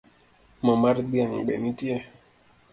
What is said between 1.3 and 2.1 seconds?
be nitie?